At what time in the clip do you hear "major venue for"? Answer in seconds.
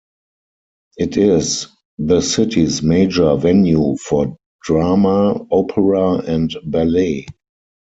2.81-4.35